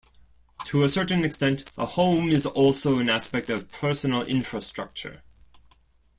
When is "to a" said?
0.65-0.89